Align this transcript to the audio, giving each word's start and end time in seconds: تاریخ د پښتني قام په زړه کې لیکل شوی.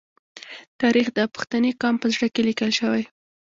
تاریخ 0.81 1.07
د 1.17 1.19
پښتني 1.35 1.71
قام 1.81 1.95
په 2.01 2.07
زړه 2.13 2.27
کې 2.33 2.41
لیکل 2.47 2.69
شوی. 2.79 3.03